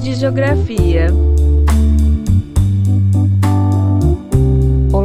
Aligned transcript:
de 0.00 0.14
geografia. 0.14 1.33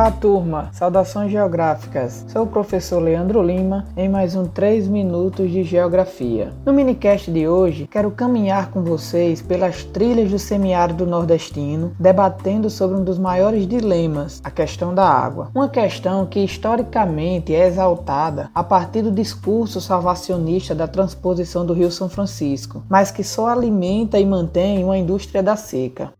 Olá, 0.00 0.10
turma! 0.10 0.70
Saudações 0.72 1.30
geográficas! 1.30 2.24
Sou 2.26 2.44
o 2.44 2.46
professor 2.46 3.02
Leandro 3.02 3.42
Lima 3.42 3.86
em 3.94 4.08
mais 4.08 4.34
um 4.34 4.46
3 4.46 4.88
minutos 4.88 5.50
de 5.50 5.62
geografia. 5.62 6.54
No 6.64 6.72
minicast 6.72 7.30
de 7.30 7.46
hoje, 7.46 7.86
quero 7.86 8.10
caminhar 8.10 8.70
com 8.70 8.82
vocês 8.82 9.42
pelas 9.42 9.84
trilhas 9.84 10.30
do 10.30 10.38
semiárido 10.38 11.04
nordestino, 11.04 11.92
debatendo 12.00 12.70
sobre 12.70 12.96
um 12.96 13.04
dos 13.04 13.18
maiores 13.18 13.68
dilemas, 13.68 14.40
a 14.42 14.50
questão 14.50 14.94
da 14.94 15.06
água. 15.06 15.50
Uma 15.54 15.68
questão 15.68 16.24
que 16.24 16.42
historicamente 16.42 17.54
é 17.54 17.66
exaltada 17.66 18.48
a 18.54 18.64
partir 18.64 19.02
do 19.02 19.12
discurso 19.12 19.82
salvacionista 19.82 20.74
da 20.74 20.88
transposição 20.88 21.66
do 21.66 21.74
Rio 21.74 21.90
São 21.90 22.08
Francisco, 22.08 22.82
mas 22.88 23.10
que 23.10 23.22
só 23.22 23.48
alimenta 23.48 24.18
e 24.18 24.24
mantém 24.24 24.82
uma 24.82 24.96
indústria 24.96 25.42
da 25.42 25.56
seca. 25.56 26.10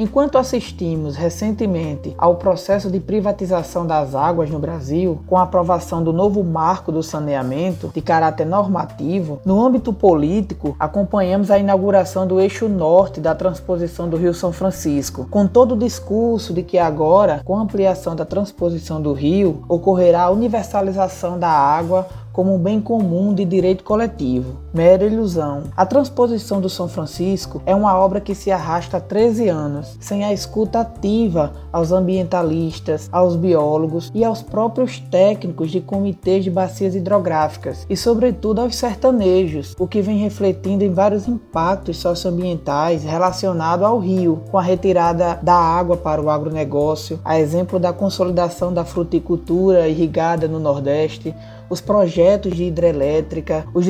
Enquanto 0.00 0.38
assistimos 0.38 1.16
recentemente 1.16 2.14
ao 2.16 2.36
processo 2.36 2.88
de 2.88 3.00
privatização 3.00 3.84
das 3.84 4.14
águas 4.14 4.48
no 4.48 4.60
Brasil, 4.60 5.18
com 5.26 5.36
a 5.36 5.42
aprovação 5.42 6.04
do 6.04 6.12
novo 6.12 6.44
marco 6.44 6.92
do 6.92 7.02
saneamento 7.02 7.90
de 7.92 8.00
caráter 8.00 8.46
normativo, 8.46 9.40
no 9.44 9.60
âmbito 9.60 9.92
político, 9.92 10.76
acompanhamos 10.78 11.50
a 11.50 11.58
inauguração 11.58 12.28
do 12.28 12.38
eixo 12.38 12.68
norte 12.68 13.20
da 13.20 13.34
transposição 13.34 14.08
do 14.08 14.16
Rio 14.16 14.32
São 14.32 14.52
Francisco, 14.52 15.26
com 15.28 15.48
todo 15.48 15.72
o 15.72 15.78
discurso 15.78 16.54
de 16.54 16.62
que 16.62 16.78
agora, 16.78 17.42
com 17.44 17.56
a 17.56 17.60
ampliação 17.60 18.14
da 18.14 18.24
transposição 18.24 19.02
do 19.02 19.12
rio, 19.12 19.64
ocorrerá 19.68 20.22
a 20.22 20.30
universalização 20.30 21.40
da 21.40 21.50
água 21.50 22.06
como 22.38 22.54
um 22.54 22.58
bem 22.58 22.80
comum 22.80 23.34
de 23.34 23.44
direito 23.44 23.82
coletivo. 23.82 24.60
Mera 24.78 25.04
ilusão. 25.04 25.64
A 25.76 25.84
transposição 25.84 26.60
do 26.60 26.70
São 26.70 26.86
Francisco 26.86 27.60
é 27.66 27.74
uma 27.74 27.98
obra 27.98 28.20
que 28.20 28.32
se 28.32 28.52
arrasta 28.52 28.98
há 28.98 29.00
13 29.00 29.48
anos, 29.48 29.96
sem 29.98 30.24
a 30.24 30.32
escuta 30.32 30.78
ativa 30.78 31.52
aos 31.72 31.90
ambientalistas, 31.90 33.08
aos 33.10 33.34
biólogos 33.34 34.08
e 34.14 34.22
aos 34.22 34.40
próprios 34.40 35.00
técnicos 35.00 35.72
de 35.72 35.80
comitês 35.80 36.44
de 36.44 36.50
bacias 36.52 36.94
hidrográficas 36.94 37.84
e, 37.90 37.96
sobretudo, 37.96 38.60
aos 38.60 38.76
sertanejos, 38.76 39.74
o 39.80 39.88
que 39.88 40.00
vem 40.00 40.18
refletindo 40.18 40.84
em 40.84 40.92
vários 40.92 41.26
impactos 41.26 41.96
socioambientais 41.96 43.02
relacionados 43.02 43.84
ao 43.84 43.98
rio, 43.98 44.44
com 44.48 44.58
a 44.58 44.62
retirada 44.62 45.40
da 45.42 45.56
água 45.56 45.96
para 45.96 46.22
o 46.22 46.30
agronegócio, 46.30 47.18
a 47.24 47.40
exemplo 47.40 47.80
da 47.80 47.92
consolidação 47.92 48.72
da 48.72 48.84
fruticultura 48.84 49.88
irrigada 49.88 50.46
no 50.46 50.60
Nordeste, 50.60 51.34
os 51.70 51.80
projetos 51.80 52.56
de 52.56 52.64
hidrelétrica, 52.64 53.66
o 53.74 53.82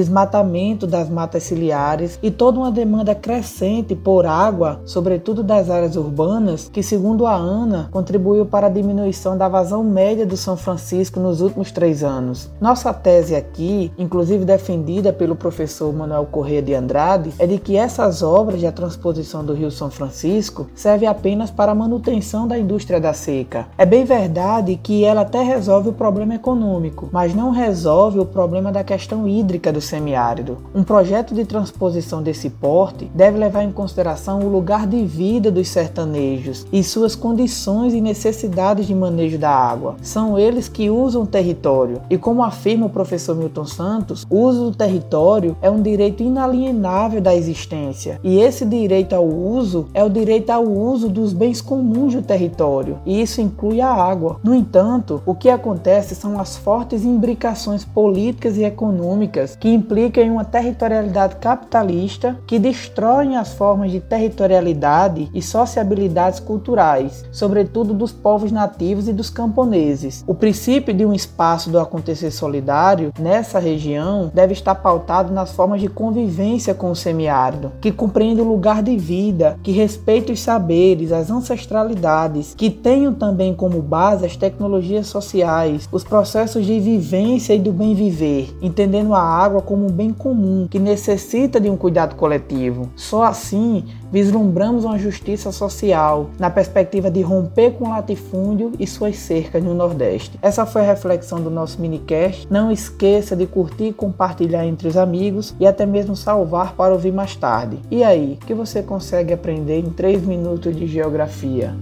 desmatamento 0.79 0.87
das 0.87 1.09
matas 1.09 1.43
ciliares 1.43 2.19
e 2.23 2.31
toda 2.31 2.59
uma 2.59 2.71
demanda 2.71 3.15
crescente 3.15 3.95
por 3.95 4.27
água, 4.27 4.81
sobretudo 4.85 5.43
das 5.43 5.69
áreas 5.69 5.97
urbanas, 5.97 6.69
que, 6.73 6.83
segundo 6.83 7.27
a 7.27 7.35
ANA, 7.35 7.89
contribuiu 7.91 8.47
para 8.47 8.69
a 8.69 8.71
diminuição 8.71 9.37
da 9.37 9.49
vazão 9.49 9.83
média 9.83 10.27
do 10.27 10.37
São 10.37 10.57
Francisco 10.57 11.19
nos 11.19 11.41
últimos 11.41 11.73
três 11.73 12.05
anos. 12.05 12.51
Nossa 12.61 12.93
tese 12.93 13.35
aqui, 13.35 13.91
inclusive 13.99 14.45
defendida 14.45 15.13
pelo 15.13 15.35
professor 15.35 15.93
Manuel 15.93 16.27
Corrêa 16.27 16.63
de 16.63 16.75
Andrade, 16.75 17.33
é 17.39 17.47
de 17.47 17.59
que 17.59 17.77
essas 17.77 18.23
obras 18.23 18.61
de 18.61 18.69
transposição 18.69 19.45
do 19.45 19.55
Rio 19.55 19.71
São 19.71 19.91
Francisco 19.91 20.67
servem 20.75 21.09
apenas 21.09 21.51
para 21.51 21.73
a 21.73 21.75
manutenção 21.75 22.47
da 22.47 22.59
indústria 22.59 23.01
da 23.01 23.15
seca. 23.15 23.67
É 23.79 23.87
bem 23.87 24.05
verdade 24.05 24.79
que 24.81 25.05
ela 25.05 25.23
até 25.23 25.43
resolve 25.43 25.89
o 25.89 25.93
problema 25.93 26.35
econômico, 26.35 27.09
mas 27.11 27.35
não 27.35 27.51
resolve 27.51 28.19
o 28.19 28.27
problema 28.27 28.71
da 28.71 28.85
questão 28.85 29.27
hídrica 29.27 29.73
do 29.73 29.81
semiárido. 29.81 30.58
Um 30.75 30.83
projeto 30.83 31.35
de 31.35 31.45
transposição 31.45 32.23
desse 32.23 32.51
porte 32.51 33.11
deve 33.15 33.39
levar 33.39 33.63
em 33.63 33.73
consideração 33.73 34.41
o 34.41 34.49
lugar 34.49 34.87
de 34.87 35.05
vida 35.05 35.51
dos 35.51 35.69
sertanejos 35.69 36.67
e 36.73 36.83
suas 36.83 37.15
condições 37.15 37.95
e 37.95 38.01
necessidades 38.01 38.87
de 38.87 38.95
manejo 38.95 39.39
da 39.39 39.51
água. 39.51 39.97
São 40.03 40.39
eles 40.39 40.69
que 40.69 40.91
usam 40.91 41.23
o 41.23 41.27
território 41.27 42.01
e, 42.11 42.19
como 42.19 42.43
afirma 42.43 42.87
o 42.87 42.91
professor 42.91 43.37
Milton 43.37 43.65
Santos, 43.65 44.27
o 44.29 44.41
uso 44.41 44.71
do 44.71 44.77
território 44.77 45.57
é 45.63 45.71
um 45.71 45.83
direito 45.83 46.23
inalienável 46.23 47.21
da 47.21 47.35
existência 47.35 48.21
e 48.23 48.41
esse 48.41 48.65
direito 48.65 49.15
ao 49.15 49.27
uso 49.27 49.87
é 49.95 50.03
o 50.03 50.11
direito 50.11 50.51
ao 50.51 50.65
uso 50.65 51.09
dos 51.09 51.33
bens 51.33 51.61
comuns 51.61 52.15
do 52.15 52.23
território 52.23 52.99
e 53.07 53.21
isso 53.21 53.41
inclui 53.41 53.81
a 53.81 53.93
água. 53.93 54.41
No 54.43 54.55
entanto, 54.55 55.23
o 55.25 55.35
que 55.35 55.49
acontece 55.49 56.15
são 56.15 56.39
as 56.41 56.57
fortes 56.57 57.05
imbricações 57.05 57.59
ações 57.69 57.85
políticas 57.85 58.57
e 58.57 58.65
econômicas 58.65 59.57
que 59.57 59.69
implicam 59.69 60.25
em 60.25 60.31
uma 60.31 60.45
territorialidade 60.49 61.37
capitalista 61.37 62.37
que 62.47 62.59
destroem 62.59 63.37
as 63.37 63.53
formas 63.53 63.91
de 63.91 64.01
territorialidade 64.01 65.31
e 65.33 65.41
sociabilidades 65.41 66.41
culturais, 66.41 67.25
sobretudo 67.31 67.95
dos 67.95 68.13
povos 68.13 68.51
nativos 68.51 69.09
e 69.09 69.13
dos 69.13 69.31
camponeses. 69.31 70.25
O 70.27 70.35
princípio 70.35 70.95
de 70.95 71.05
um 71.05 71.13
espaço 71.13 71.71
do 71.71 71.79
acontecer 71.79 72.31
solidário 72.31 73.13
nessa 73.19 73.59
região 73.59 74.31
deve 74.33 74.53
estar 74.53 74.75
pautado 74.75 75.33
nas 75.33 75.53
formas 75.53 75.81
de 75.81 75.89
convivência 75.89 76.75
com 76.75 76.91
o 76.91 76.97
semiárido, 76.97 77.73
que 77.81 77.93
compreende 77.93 78.41
o 78.41 78.49
lugar 78.49 78.83
de 78.83 78.97
vida, 78.97 79.59
que 79.63 79.73
respeita 79.73 80.33
os 80.33 80.41
saberes, 80.41 81.13
as 81.13 81.31
ancestralidades, 81.31 82.55
que 82.57 82.71
tenham 82.71 83.13
também 83.13 83.55
como 83.55 83.83
base 83.83 84.25
as 84.25 84.37
tecnologias 84.37 85.07
sociais, 85.07 85.89
os 85.93 86.05
processos 86.05 86.65
de 86.65 86.81
vivência 86.81 87.55
e 87.55 87.59
do 87.59 87.73
bem 87.73 87.95
viver, 87.95 88.57
entendendo 88.63 89.15
a 89.15 89.23
água 89.23 89.61
como 89.61 89.87
um 89.87 89.91
bem 89.91 90.13
comum 90.13 90.38
que 90.71 90.79
necessita 90.79 91.61
de 91.61 91.69
um 91.69 91.77
cuidado 91.77 92.15
coletivo. 92.15 92.91
Só 92.97 93.25
assim 93.25 93.85
vislumbramos 94.11 94.85
uma 94.85 94.99
justiça 94.99 95.53
social 95.53 96.31
na 96.39 96.51
perspectiva 96.51 97.11
de 97.11 97.21
romper 97.21 97.73
com 97.73 97.87
o 97.87 97.91
latifúndio 97.91 98.73
e 98.79 98.87
suas 98.87 99.17
cercas 99.17 99.63
no 99.63 99.75
Nordeste. 99.75 100.39
Essa 100.41 100.65
foi 100.65 100.83
a 100.83 100.87
reflexão 100.87 101.41
do 101.41 101.51
nosso 101.51 101.81
minicast. 101.81 102.47
Não 102.51 102.71
esqueça 102.71 103.37
de 103.37 103.47
curtir 103.47 103.93
compartilhar 103.93 104.67
entre 104.67 104.89
os 104.89 104.97
amigos 104.97 105.55
e 105.61 105.67
até 105.67 105.85
mesmo 105.85 106.17
salvar 106.17 106.75
para 106.75 106.93
ouvir 106.93 107.13
mais 107.13 107.37
tarde. 107.37 107.79
E 107.91 108.03
aí, 108.03 108.39
o 108.41 108.47
que 108.47 108.55
você 108.55 108.83
consegue 108.83 109.33
aprender 109.33 109.81
em 109.81 109.91
3 109.91 110.23
minutos 110.25 110.75
de 110.75 110.87
geografia? 110.87 111.75